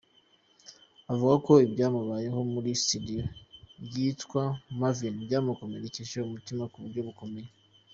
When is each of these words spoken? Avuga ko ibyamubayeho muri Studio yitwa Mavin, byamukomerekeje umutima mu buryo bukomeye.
Avuga 1.11 1.35
ko 1.45 1.53
ibyamubayeho 1.65 2.39
muri 2.53 2.69
Studio 2.83 3.21
yitwa 3.93 4.43
Mavin, 4.79 5.15
byamukomerekeje 5.25 6.15
umutima 6.27 6.61
mu 6.69 6.77
buryo 6.85 7.01
bukomeye. 7.09 7.49